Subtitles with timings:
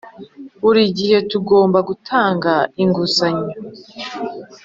[0.61, 2.53] buri gihe tugomba gutanga
[2.83, 3.49] inguzanyo